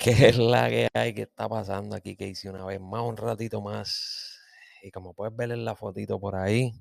[0.00, 1.12] ¿Qué es la que hay?
[1.12, 2.16] ¿Qué está pasando aquí?
[2.16, 4.40] Que hice una vez más, un ratito más.
[4.82, 6.72] Y como puedes ver en la fotito por ahí,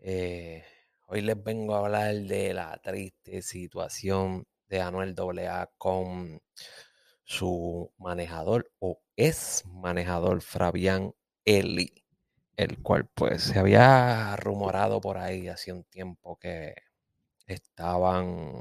[0.00, 0.64] eh,
[1.06, 6.42] hoy les vengo a hablar de la triste situación de Anuel AA con
[7.22, 11.14] su manejador o ex manejador Fabián
[11.44, 12.04] Eli,
[12.56, 16.74] el cual pues se había rumorado por ahí hace un tiempo que
[17.46, 18.60] estaban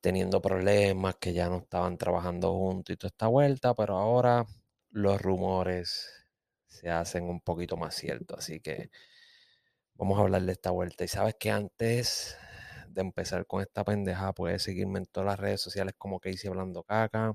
[0.00, 4.46] teniendo problemas, que ya no estaban trabajando juntos y toda esta vuelta, pero ahora
[4.90, 6.26] los rumores
[6.68, 8.38] se hacen un poquito más ciertos.
[8.38, 8.90] Así que
[9.94, 11.04] vamos a hablar de esta vuelta.
[11.04, 12.36] Y sabes que antes
[12.88, 16.82] de empezar con esta pendeja, puedes seguirme en todas las redes sociales como Casey Hablando
[16.82, 17.34] Caca,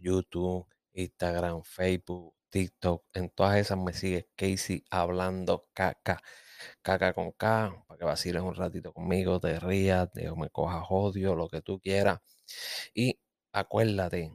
[0.00, 3.04] YouTube, Instagram, Facebook, TikTok.
[3.14, 6.20] En todas esas me sigues Casey Hablando Caca
[6.82, 11.34] caca con K, para que vaciles un ratito conmigo, te rías, te, me cojas odio,
[11.34, 12.20] lo que tú quieras.
[12.94, 13.18] Y
[13.52, 14.32] acuérdate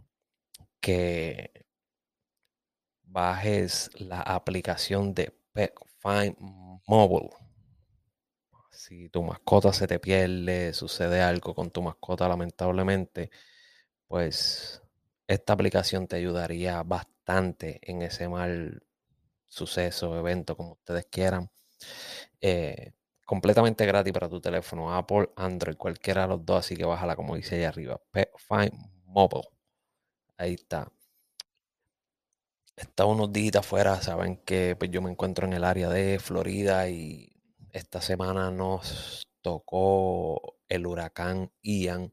[0.82, 1.66] que
[3.04, 6.36] bajes la aplicación de Pet Find
[6.88, 7.30] Mobile.
[8.72, 13.30] Si tu mascota se te pierde, sucede algo con tu mascota lamentablemente,
[14.08, 14.82] pues
[15.28, 18.84] esta aplicación te ayudaría bastante en ese mal
[19.48, 21.50] suceso, evento, como ustedes quieran.
[22.42, 22.94] Eh,
[23.26, 27.36] completamente gratis para tu teléfono, Apple, Android, cualquiera de los dos, así que bájala como
[27.36, 28.02] dice ahí arriba.
[28.38, 28.74] Find
[29.06, 29.48] Mobile.
[30.38, 30.92] Ahí está.
[32.76, 36.90] Está unos días afuera, saben que pues, yo me encuentro en el área de Florida
[36.90, 37.32] y
[37.72, 42.12] esta semana nos tocó el huracán Ian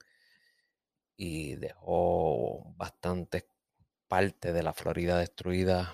[1.16, 3.48] y dejó bastante
[4.08, 5.92] parte de la Florida destruida.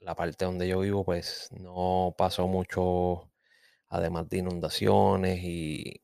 [0.00, 3.30] La parte donde yo vivo, pues no pasó mucho
[3.88, 6.02] además de inundaciones y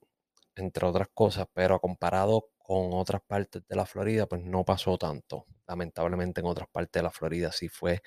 [0.56, 5.46] entre otras cosas, pero comparado con otras partes de la Florida, pues no pasó tanto.
[5.68, 8.02] Lamentablemente en otras partes de la Florida sí fue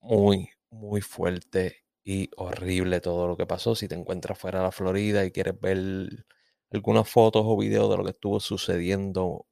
[0.00, 3.74] muy, muy fuerte y horrible todo lo que pasó.
[3.74, 5.78] Si te encuentras fuera de la Florida y quieres ver
[6.72, 9.46] algunas fotos o videos de lo que estuvo sucediendo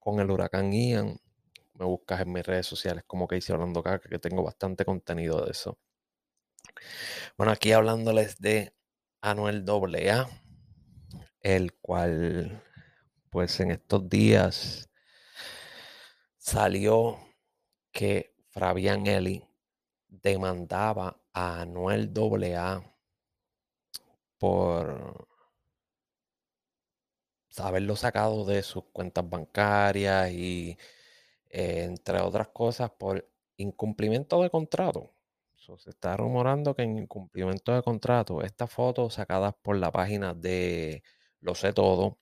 [0.00, 1.18] con el huracán Ian,
[1.78, 5.44] me buscas en mis redes sociales como que hice hablando acá, que tengo bastante contenido
[5.44, 5.78] de eso.
[7.36, 8.74] Bueno, aquí hablándoles de
[9.20, 10.28] Anuel AA,
[11.40, 12.62] el cual,
[13.30, 14.90] pues en estos días
[16.38, 17.18] salió
[17.92, 19.44] que Fabián Eli
[20.08, 22.82] demandaba a Anuel AA
[24.38, 25.26] por
[27.58, 30.76] haberlo sacado de sus cuentas bancarias y
[31.56, 35.16] eh, entre otras cosas por incumplimiento de contrato
[35.76, 41.02] se está rumorando que en cumplimiento de contrato, estas fotos sacadas por la página de
[41.40, 42.18] Lo sé todo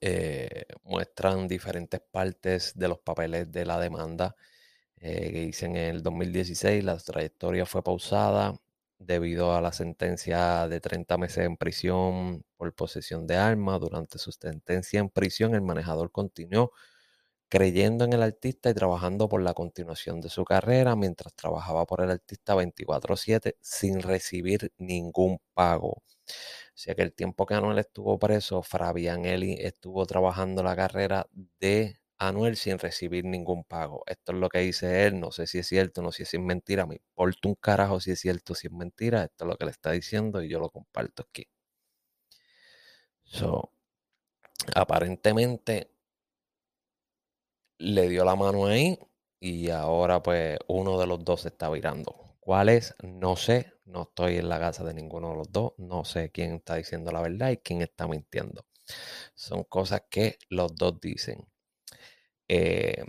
[0.00, 4.36] eh, muestran diferentes partes de los papeles de la demanda
[4.96, 8.54] eh, que dicen en el 2016 la trayectoria fue pausada
[8.98, 13.80] debido a la sentencia de 30 meses en prisión por posesión de armas.
[13.80, 16.72] Durante su sentencia en prisión, el manejador continuó
[17.52, 22.00] creyendo en el artista y trabajando por la continuación de su carrera mientras trabajaba por
[22.00, 25.90] el artista 24/7 sin recibir ningún pago.
[25.90, 26.02] O
[26.74, 31.26] sea que el tiempo que Anuel estuvo preso, Fabián Eli estuvo trabajando la carrera
[31.60, 34.02] de Anuel sin recibir ningún pago.
[34.06, 36.42] Esto es lo que dice él, no sé si es cierto, no sé si es
[36.42, 39.66] mentira, me importa un carajo si es cierto, si es mentira, esto es lo que
[39.66, 41.46] le está diciendo y yo lo comparto aquí.
[43.24, 43.72] So,
[44.74, 45.91] aparentemente
[47.78, 48.98] le dio la mano ahí
[49.40, 52.36] y ahora pues uno de los dos se está virando.
[52.40, 52.94] ¿Cuál es?
[53.02, 56.54] No sé, no estoy en la casa de ninguno de los dos, no sé quién
[56.56, 58.66] está diciendo la verdad y quién está mintiendo.
[59.34, 61.46] Son cosas que los dos dicen.
[62.48, 63.04] Eh,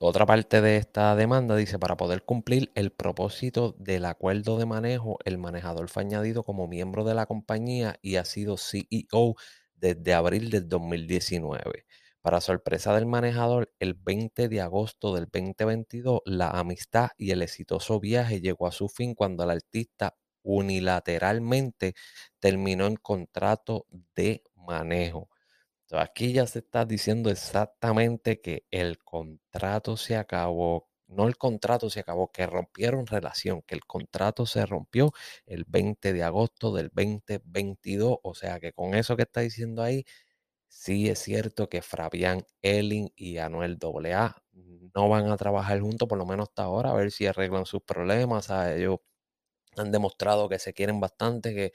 [0.00, 5.18] otra parte de esta demanda dice, para poder cumplir el propósito del acuerdo de manejo,
[5.24, 9.34] el manejador fue añadido como miembro de la compañía y ha sido CEO
[9.74, 11.86] desde abril del 2019.
[12.24, 18.00] Para sorpresa del manejador, el 20 de agosto del 2022, la amistad y el exitoso
[18.00, 21.92] viaje llegó a su fin cuando el artista unilateralmente
[22.40, 23.84] terminó el contrato
[24.16, 25.28] de manejo.
[25.92, 32.00] aquí ya se está diciendo exactamente que el contrato se acabó, no el contrato se
[32.00, 35.12] acabó, que rompieron relación, que el contrato se rompió
[35.46, 38.18] el 20 de agosto del 2022.
[38.22, 40.04] O sea que con eso que está diciendo ahí,
[40.76, 44.42] Sí es cierto que Fabián Elling y Anuel AA
[44.94, 47.82] no van a trabajar juntos, por lo menos hasta ahora, a ver si arreglan sus
[47.82, 48.50] problemas.
[48.50, 48.98] Ellos
[49.76, 51.72] han demostrado que se quieren bastante, que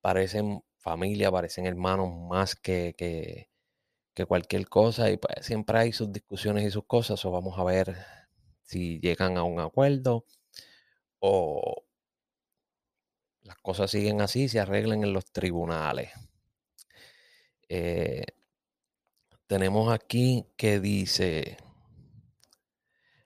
[0.00, 3.50] parecen familia, parecen hermanos más que, que,
[4.14, 7.64] que cualquier cosa y pues siempre hay sus discusiones y sus cosas, o vamos a
[7.64, 7.96] ver
[8.62, 10.26] si llegan a un acuerdo
[11.20, 11.84] o
[13.44, 16.10] las cosas siguen así, se arreglan en los tribunales.
[17.68, 18.24] Eh,
[19.46, 21.58] tenemos aquí que dice,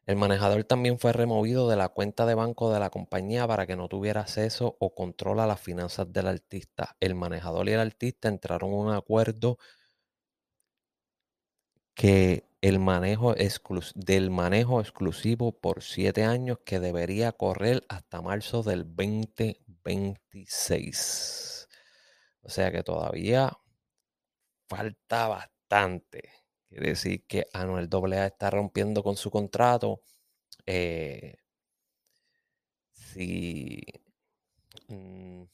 [0.07, 3.77] el manejador también fue removido de la cuenta de banco de la compañía para que
[3.77, 6.97] no tuviera acceso o control a las finanzas del artista.
[7.01, 9.59] El manejador y el artista entraron en un acuerdo
[11.95, 13.35] que el manejo
[13.95, 21.69] del manejo exclusivo por siete años que debería correr hasta marzo del 2026.
[22.43, 23.53] O sea que todavía
[24.69, 25.60] falta bastante.
[25.71, 30.03] Quiere decir que Anuel AA está rompiendo con su contrato.
[30.67, 31.37] Eh,
[32.93, 33.81] si.
[34.89, 35.45] Mm,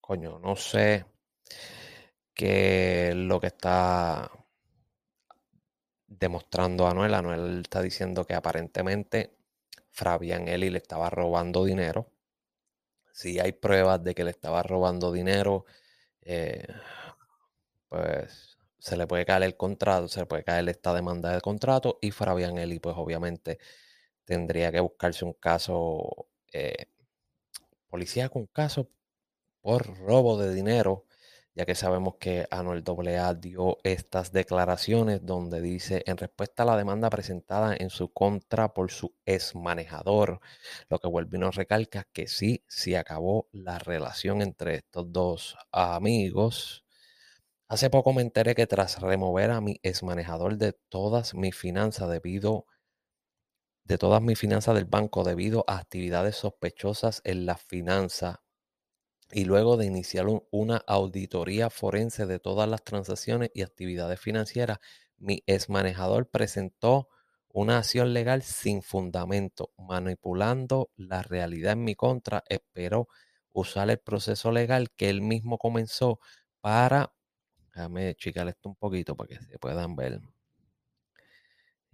[0.00, 1.04] coño, no sé
[2.34, 4.30] qué lo que está
[6.06, 7.14] demostrando Anuel.
[7.14, 9.36] Anuel está diciendo que aparentemente
[9.90, 12.10] Fabián Eli le estaba robando dinero.
[13.12, 15.64] Si hay pruebas de que le estaba robando dinero,
[16.22, 16.66] eh,
[17.88, 21.98] pues se le puede caer el contrato, se le puede caer esta demanda de contrato
[22.00, 23.58] y Fabián Eli pues obviamente
[24.24, 26.86] tendría que buscarse un caso, eh,
[27.88, 28.90] policía con caso
[29.62, 31.06] por robo de dinero
[31.58, 36.76] ya que sabemos que Anuel AA dio estas declaraciones donde dice, en respuesta a la
[36.76, 40.38] demanda presentada en su contra por su ex manejador,
[40.88, 45.56] lo que vuelve y nos recalca que sí, sí acabó la relación entre estos dos
[45.72, 46.84] amigos.
[47.68, 52.08] Hace poco me enteré que tras remover a mi ex manejador de todas mis finanzas
[52.08, 52.66] debido
[53.84, 58.42] de todas mis finanzas del banco debido a actividades sospechosas en la finanza
[59.30, 64.78] y luego de iniciar una auditoría forense de todas las transacciones y actividades financieras,
[65.18, 67.08] mi ex manejador presentó
[67.48, 72.44] una acción legal sin fundamento, manipulando la realidad en mi contra.
[72.48, 73.08] Espero
[73.52, 76.20] usar el proceso legal que él mismo comenzó
[76.60, 77.12] para...
[77.78, 80.20] Déjame chicar esto un poquito para que se puedan ver.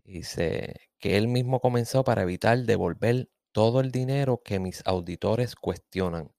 [0.03, 6.33] Dice que él mismo comenzó para evitar devolver todo el dinero que mis auditores cuestionan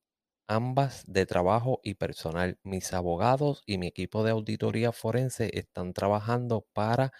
[0.48, 2.58] ambas de trabajo y personal.
[2.64, 7.14] Mis abogados y mi equipo de auditoría forense están trabajando para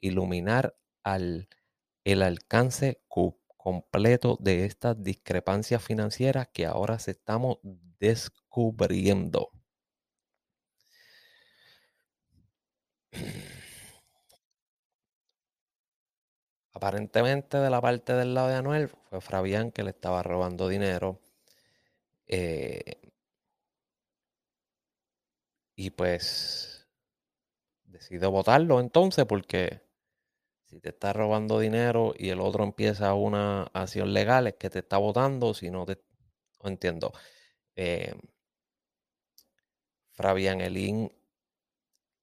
[0.00, 1.48] iluminar al,
[2.04, 3.02] el alcance
[3.56, 7.58] completo de estas discrepancias financieras que ahora se estamos
[7.98, 9.50] descubriendo.
[16.72, 21.20] Aparentemente de la parte del lado de Anuel fue Fabián que le estaba robando dinero
[22.26, 23.00] eh,
[25.76, 26.88] y pues
[27.84, 29.84] decido votarlo entonces porque
[30.74, 34.80] si te está robando dinero y el otro empieza una acción legal es que te
[34.80, 36.02] está votando, si no te...
[36.64, 37.12] No entiendo.
[37.76, 38.12] Eh,
[40.10, 41.12] Fabián Elín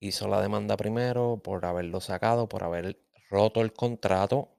[0.01, 2.99] hizo la demanda primero por haberlo sacado, por haber
[3.29, 4.49] roto el contrato.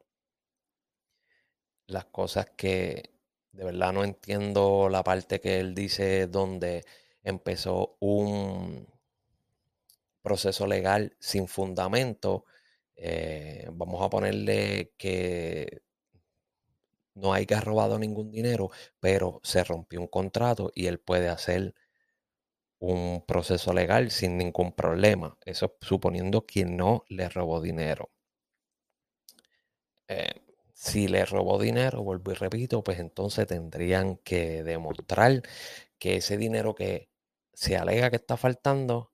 [1.87, 3.11] Las cosas que
[3.53, 6.85] de verdad no entiendo la parte que él dice donde
[7.23, 8.89] empezó un
[10.23, 12.45] proceso legal sin fundamento.
[12.97, 15.83] Eh, vamos a ponerle que
[17.15, 21.75] no haya robado ningún dinero, pero se rompió un contrato y él puede hacer
[22.83, 25.39] un proceso legal sin ningún problema.
[25.45, 28.11] Eso suponiendo que no le robó dinero.
[30.09, 30.33] Eh,
[30.75, 35.43] si le robó dinero, vuelvo y repito, pues entonces tendrían que demostrar
[35.99, 37.09] que ese dinero que
[37.53, 39.13] se alega que está faltando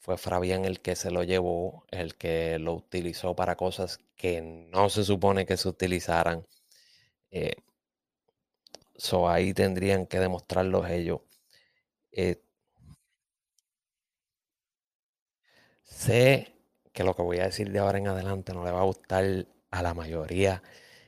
[0.00, 4.88] fue Fabián el que se lo llevó, el que lo utilizó para cosas que no
[4.90, 6.46] se supone que se utilizaran.
[7.30, 7.54] Eh,
[9.28, 11.20] ahí tendrían que demostrarlo ellos.
[12.12, 12.40] Eh,
[15.82, 16.54] sé
[16.92, 19.46] que lo que voy a decir de ahora en adelante no le va a gustar
[19.70, 20.62] a la mayoría.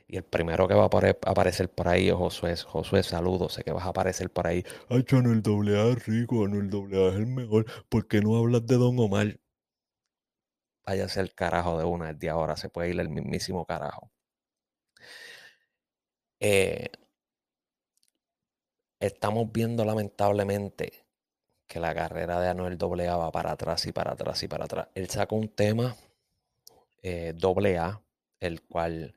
[0.07, 2.55] Y el primero que va a aparecer por ahí es Josué.
[2.57, 4.63] Josué, saludos, sé que vas a aparecer por ahí.
[4.89, 7.65] Ay, no el doble A es rico, no el doble A es el mejor.
[7.89, 9.39] ¿Por qué no hablas de Don Omar?
[10.85, 14.11] Váyase el carajo de una de ahora, se puede ir el mismísimo carajo.
[16.39, 16.89] Eh,
[19.07, 21.05] estamos viendo lamentablemente
[21.67, 24.89] que la carrera de Anuel AA va para atrás y para atrás y para atrás.
[24.95, 25.95] Él sacó un tema
[27.01, 28.01] eh, AA
[28.39, 29.13] el cual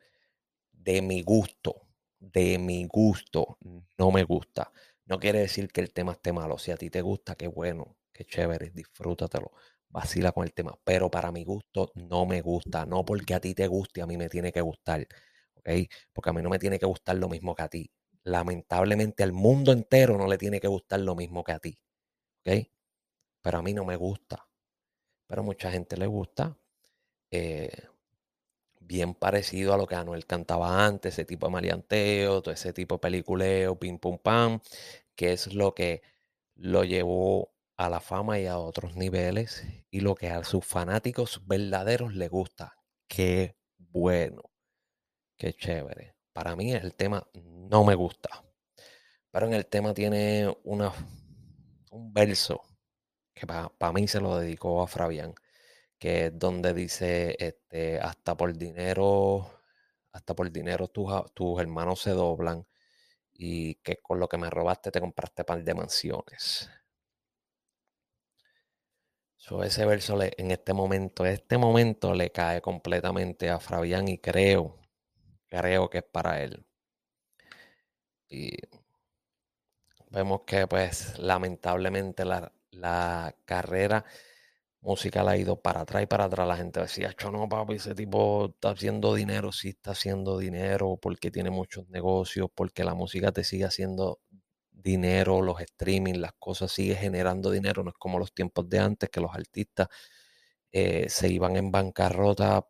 [0.73, 1.83] de mi gusto,
[2.21, 3.59] de mi gusto,
[3.99, 4.73] no me gusta.
[5.07, 6.59] No quiere decir que el tema esté malo.
[6.59, 9.53] Si a ti te gusta, qué bueno, qué chévere, disfrútatelo.
[9.91, 13.55] vacila con el tema, pero para mi gusto no me gusta, no porque a ti
[13.55, 15.07] te guste, a mí me tiene que gustar,
[15.57, 15.71] ¿ok?
[16.13, 17.91] Porque a mí no me tiene que gustar lo mismo que a ti.
[18.27, 21.79] Lamentablemente al mundo entero no le tiene que gustar lo mismo que a ti,
[22.47, 22.69] ¿ok?
[23.43, 24.49] Pero a mí no me gusta,
[25.27, 26.59] pero a mucha gente le gusta.
[27.31, 27.71] Eh,
[28.81, 32.97] bien parecido a lo que Anuel cantaba antes, ese tipo de maleanteo, todo ese tipo
[32.97, 34.61] de peliculeo, pim pum pam,
[35.17, 36.03] que es lo que
[36.55, 41.43] lo llevó a la fama y a otros niveles y lo que a sus fanáticos
[41.47, 42.77] verdaderos les gusta.
[43.09, 44.43] Qué bueno,
[45.39, 46.16] qué chévere.
[46.37, 48.45] Para mí el tema no me gusta,
[49.31, 50.93] pero en el tema tiene una,
[51.91, 52.61] un verso
[53.35, 55.35] que para mí se lo dedicó a Fabián,
[55.99, 59.63] que es donde dice, este, hasta por dinero,
[60.13, 62.67] hasta por dinero tus, tus hermanos se doblan
[63.33, 66.71] y que con lo que me robaste te compraste par de mansiones
[69.65, 74.77] ese verso en este momento, este momento le cae completamente a Fabián y creo,
[75.49, 76.65] creo que es para él.
[78.29, 78.51] Y
[80.11, 84.05] vemos que pues lamentablemente la, la carrera
[84.81, 86.47] musical ha ido para atrás y para atrás.
[86.49, 90.99] La gente decía, yo no, papi, ese tipo está haciendo dinero, sí está haciendo dinero
[91.01, 94.21] porque tiene muchos negocios, porque la música te sigue haciendo
[94.71, 99.11] dinero, los streaming, las cosas, sigue generando dinero, no es como los tiempos de antes
[99.11, 99.89] que los artistas
[100.73, 102.67] eh, se iban en bancarrota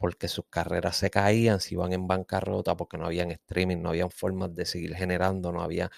[0.00, 4.10] porque sus carreras se caían, se iban en bancarrota porque no habían streaming, no habían
[4.10, 5.90] formas de seguir generando, no había,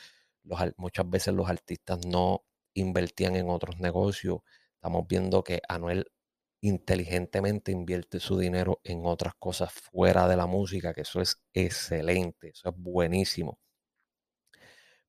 [0.44, 2.44] los, muchas veces los artistas no
[2.74, 4.40] invertían en otros negocios.
[4.74, 6.10] Estamos viendo que Anuel
[6.62, 12.50] inteligentemente invierte su dinero en otras cosas fuera de la música, que eso es excelente,
[12.50, 13.58] eso es buenísimo.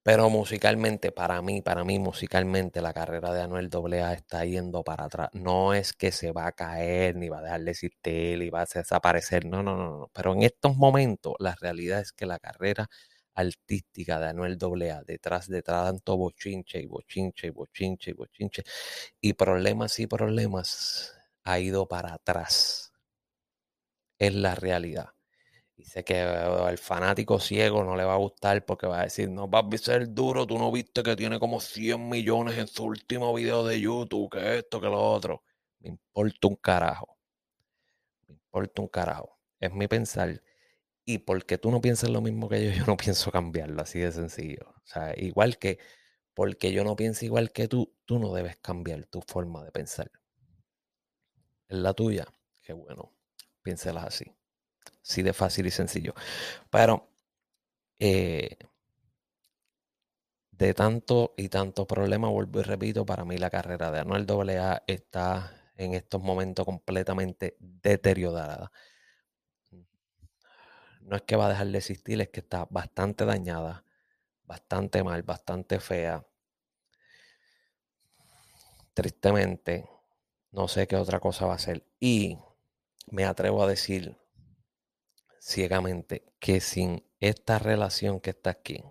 [0.06, 5.06] Pero musicalmente, para mí, para mí, musicalmente, la carrera de Anuel AA está yendo para
[5.06, 5.30] atrás.
[5.34, 8.62] No es que se va a caer, ni va a dejar de existir, ni va
[8.64, 9.46] a desaparecer.
[9.46, 10.10] No, no, no, no.
[10.14, 12.90] Pero en estos momentos, la realidad es que la carrera
[13.34, 18.64] artística de Anuel AA, detrás de tanto bochinche y bochinche y bochinche y bochinche,
[19.22, 22.92] y problemas y problemas, ha ido para atrás.
[24.18, 25.10] Es la realidad.
[25.76, 29.50] Dice que el fanático ciego no le va a gustar porque va a decir, no,
[29.50, 33.66] papi, ser duro, tú no viste que tiene como 100 millones en su último video
[33.66, 35.44] de YouTube, que esto, que lo otro.
[35.80, 37.18] Me importa un carajo.
[38.28, 39.40] Me importa un carajo.
[39.60, 40.42] Es mi pensar.
[41.06, 44.12] Y porque tú no piensas lo mismo que yo, yo no pienso cambiarlo, así de
[44.12, 44.70] sencillo.
[44.70, 45.80] O sea, igual que
[46.34, 50.12] porque yo no pienso igual que tú, tú no debes cambiar tu forma de pensar.
[51.68, 52.28] Es la tuya,
[52.64, 53.12] qué bueno,
[53.62, 54.26] piénselas así.
[55.04, 56.14] Sí, de fácil y sencillo.
[56.72, 57.10] Pero
[58.00, 58.58] eh,
[60.52, 64.84] de tanto y tantos problemas, vuelvo y repito, para mí la carrera de Anuel AA
[64.88, 68.72] está en estos momentos completamente deteriorada.
[71.02, 73.84] No es que va a dejar de existir, es que está bastante dañada,
[74.46, 76.26] bastante mal, bastante fea.
[78.94, 79.88] Tristemente,
[80.52, 81.84] no sé qué otra cosa va a ser.
[82.00, 82.38] Y
[83.12, 84.18] me atrevo a decir
[85.44, 88.82] ciegamente que sin esta relación que está aquí,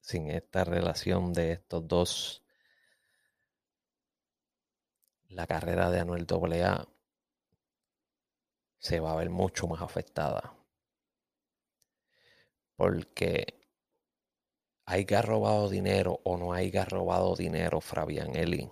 [0.00, 2.44] sin esta relación de estos dos,
[5.28, 6.86] la carrera de Anuel AA
[8.78, 10.54] se va a ver mucho más afectada.
[12.76, 13.66] Porque
[14.84, 18.70] haya robado dinero o no haya robado dinero, Fabián Eli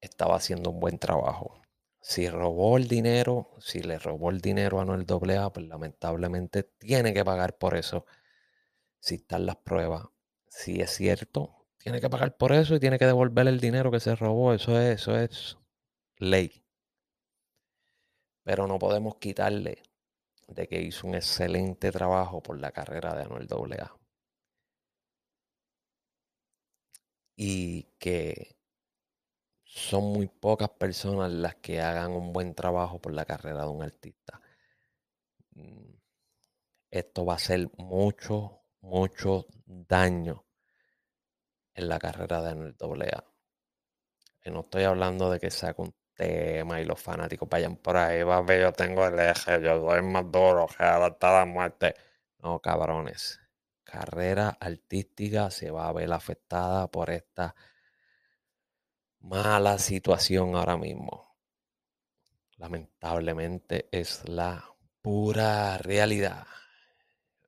[0.00, 1.62] estaba haciendo un buen trabajo.
[2.08, 7.12] Si robó el dinero, si le robó el dinero a Noel AA, pues lamentablemente tiene
[7.12, 8.06] que pagar por eso.
[9.00, 10.04] Si están las pruebas,
[10.48, 13.98] si es cierto, tiene que pagar por eso y tiene que devolver el dinero que
[14.00, 14.54] se robó.
[14.54, 15.58] Eso es, eso es
[16.18, 16.64] ley.
[18.44, 19.82] Pero no podemos quitarle
[20.48, 23.96] de que hizo un excelente trabajo por la carrera de Anuel AA.
[27.36, 28.55] Y que
[29.76, 33.82] son muy pocas personas las que hagan un buen trabajo por la carrera de un
[33.82, 34.40] artista.
[35.50, 35.92] Mm,
[36.90, 40.46] esto va a hacer mucho, mucho daño
[41.74, 42.74] en la carrera de Anuel.
[44.44, 48.20] Y no estoy hablando de que saque un tema y los fanáticos vayan por ahí,
[48.22, 51.94] a yo tengo el eje, yo soy más duro que adaptada a muerte.
[52.38, 53.40] No, cabrones.
[53.84, 57.54] Carrera artística se va a ver afectada por esta
[59.28, 61.36] mala situación ahora mismo.
[62.58, 64.64] Lamentablemente es la
[65.02, 66.46] pura realidad.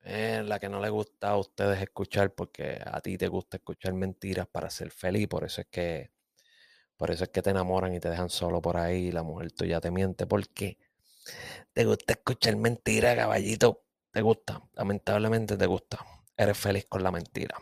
[0.03, 4.47] La que no le gusta a ustedes escuchar porque a ti te gusta escuchar mentiras
[4.47, 5.27] para ser feliz.
[5.27, 6.11] Por eso es que
[6.97, 9.51] Por eso es que te enamoran y te dejan solo por ahí y la mujer
[9.53, 10.27] tuya te miente.
[10.27, 10.77] ¿Por qué?
[11.73, 13.85] Te gusta escuchar mentira, caballito.
[14.11, 14.61] Te gusta.
[14.73, 16.05] Lamentablemente te gusta.
[16.35, 17.55] Eres feliz con la mentira.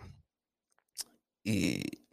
[1.43, 2.06] Y...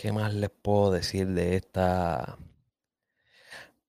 [0.00, 2.38] ¿Qué más les puedo decir de esta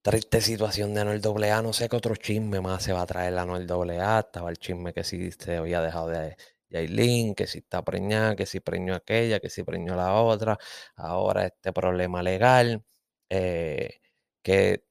[0.02, 1.62] triste situación de Anuel AA?
[1.62, 4.20] No sé qué otro chisme más se va a traer Anuel AA.
[4.20, 6.36] Estaba el chisme que sí se había dejado de
[6.70, 10.58] Yailin, que si está preñada, que si preñó aquella, que si preñó la otra.
[10.96, 12.84] Ahora este problema legal.
[13.30, 14.02] Eh,
[14.44, 14.84] que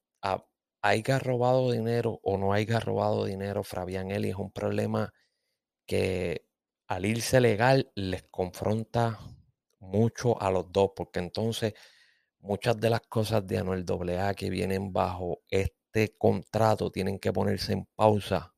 [0.82, 5.12] haya robado dinero o no haya robado dinero Fabián Eli es un problema
[5.86, 6.46] que
[6.88, 9.18] al irse legal les confronta
[9.80, 11.74] mucho a los dos, porque entonces
[12.40, 17.72] muchas de las cosas de Anuel AA que vienen bajo este contrato tienen que ponerse
[17.72, 18.54] en pausa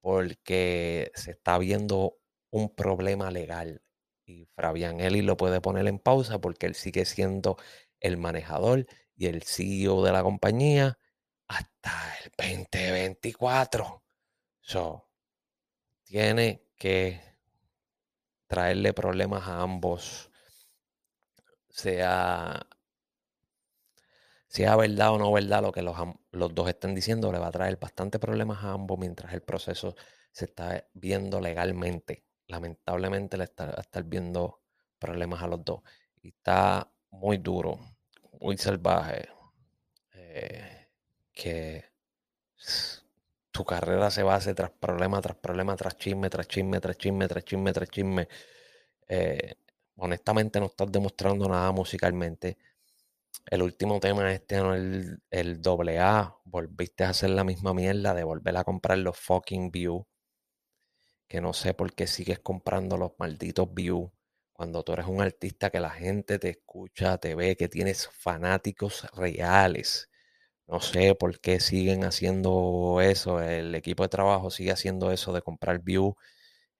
[0.00, 2.18] porque se está viendo
[2.50, 3.82] un problema legal
[4.24, 7.56] y Fabián Eli lo puede poner en pausa porque él sigue siendo
[8.00, 10.98] el manejador y el CEO de la compañía
[11.48, 11.92] hasta
[12.24, 14.02] el 2024.
[14.60, 15.08] So,
[16.04, 17.20] tiene que
[18.46, 20.30] traerle problemas a ambos,
[21.68, 22.66] sea,
[24.48, 25.96] sea verdad o no verdad lo que los,
[26.30, 29.94] los dos estén diciendo, le va a traer bastante problemas a ambos mientras el proceso
[30.32, 32.24] se está viendo legalmente.
[32.46, 34.62] Lamentablemente le está, a estar viendo
[34.98, 35.82] problemas a los dos.
[36.22, 37.78] Y está muy duro,
[38.40, 39.28] muy salvaje.
[40.12, 40.88] Eh,
[41.32, 41.84] que
[43.56, 47.44] tu carrera se base tras problema, tras problema, tras chisme, tras chisme, tras chisme, tras
[47.44, 48.28] chisme, tras chisme.
[49.08, 49.54] Eh,
[49.96, 52.58] honestamente no estás demostrando nada musicalmente.
[53.46, 58.12] El último tema este año, el, el doble A, volviste a hacer la misma mierda
[58.14, 60.04] de volver a comprar los fucking views.
[61.28, 64.10] Que no sé por qué sigues comprando los malditos views.
[64.52, 69.06] Cuando tú eres un artista que la gente te escucha, te ve, que tienes fanáticos
[69.14, 70.10] reales
[70.68, 73.40] no sé por qué siguen haciendo eso.
[73.40, 76.14] El equipo de trabajo sigue haciendo eso de comprar views.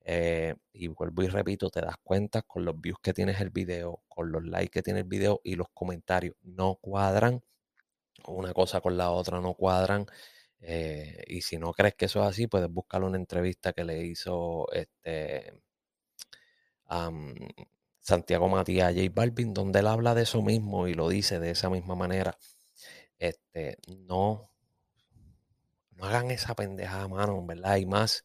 [0.05, 4.03] Eh, y vuelvo y repito, te das cuenta con los views que tienes el video,
[4.09, 6.37] con los likes que tiene el video y los comentarios.
[6.43, 7.43] No cuadran.
[8.27, 10.07] Una cosa con la otra no cuadran.
[10.61, 14.05] Eh, y si no crees que eso es así, puedes buscar una entrevista que le
[14.07, 15.53] hizo este
[18.01, 21.51] Santiago Matías a J Balvin, donde él habla de eso mismo y lo dice de
[21.51, 22.39] esa misma manera.
[23.19, 24.51] Este, no,
[25.93, 27.77] no hagan esa pendejada, mano, ¿verdad?
[27.77, 28.25] Y más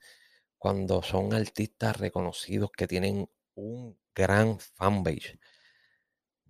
[0.58, 5.39] cuando son artistas reconocidos que tienen un gran fanbase.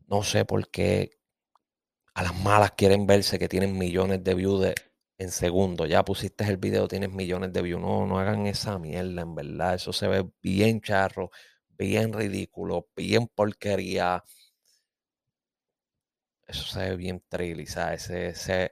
[0.08, 1.12] No sé por qué
[2.14, 4.74] a las malas quieren verse que tienen millones de views
[5.18, 5.86] en segundo.
[5.86, 7.82] Ya pusiste el video, tienes millones de views.
[7.82, 9.76] No, no hagan esa mierda, en verdad.
[9.76, 11.32] Eso se ve bien charro,
[11.70, 14.24] bien ridículo, bien porquería
[16.52, 17.94] eso se ve bien trilizado.
[17.94, 18.72] Ese,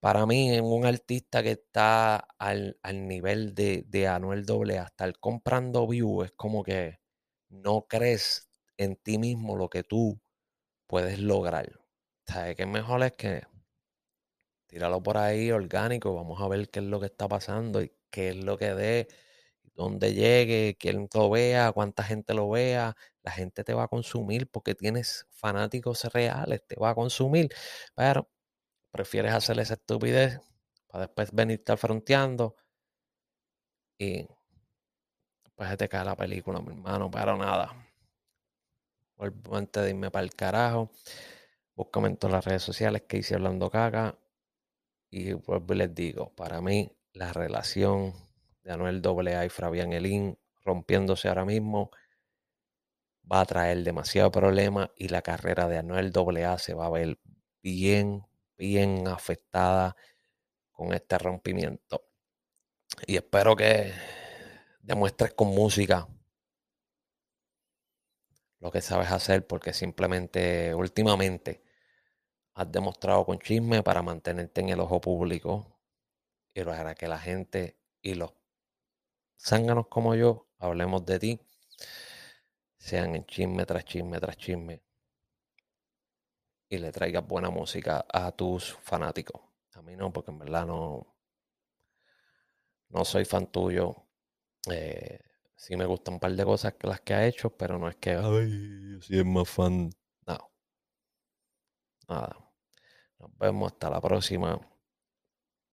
[0.00, 4.44] para mí, un artista que está al, nivel de, de, Anuel
[4.78, 7.00] hasta el comprando view, es como que
[7.48, 10.20] no crees en ti mismo lo que tú
[10.86, 11.80] puedes lograr.
[12.26, 13.42] ¿Sabes qué mejor es que
[14.66, 16.14] tíralo por ahí orgánico?
[16.14, 19.08] Vamos a ver qué es lo que está pasando y qué es lo que dé
[19.74, 24.50] donde llegue, quién lo vea, cuánta gente lo vea, la gente te va a consumir
[24.50, 27.48] porque tienes fanáticos reales, te va a consumir,
[27.94, 28.28] pero
[28.90, 30.40] prefieres hacer esa estupidez
[30.88, 32.56] para después venirte fronteando
[33.98, 34.26] y
[35.58, 37.86] se te cae la película, mi hermano, pero nada.
[39.52, 40.90] Antes de irme para el carajo,
[41.74, 44.18] búscame en todas las redes sociales que hice hablando caca
[45.10, 48.14] y vuelvo les digo, para mí la relación
[48.62, 51.90] de Anuel AA y Fabián Elín rompiéndose ahora mismo
[53.30, 57.18] va a traer demasiado problema y la carrera de Anuel AA se va a ver
[57.62, 59.96] bien, bien afectada
[60.72, 62.04] con este rompimiento.
[63.06, 63.92] Y espero que
[64.80, 66.08] demuestres con música
[68.58, 71.62] lo que sabes hacer porque simplemente últimamente
[72.54, 75.80] has demostrado con chisme para mantenerte en el ojo público
[76.52, 78.32] y para que la gente y los
[79.38, 81.40] zánganos como yo, hablemos de ti,
[82.80, 84.82] sean en chisme tras chisme tras chisme
[86.68, 89.42] y le traigas buena música a tus fanáticos.
[89.74, 91.16] A mí no, porque en verdad no,
[92.88, 93.96] no soy fan tuyo.
[94.70, 95.18] Eh,
[95.56, 97.96] sí me gustan un par de cosas que las que ha hecho, pero no es
[97.96, 99.90] que, ay, sí es más fan.
[100.26, 100.38] No.
[102.08, 102.36] Nada.
[103.18, 104.60] Nos vemos hasta la próxima.